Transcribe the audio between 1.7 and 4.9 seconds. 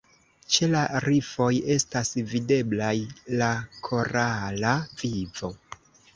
estas videblaj la korala